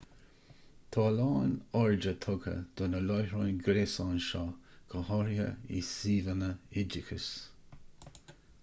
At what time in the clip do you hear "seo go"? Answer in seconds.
4.29-5.05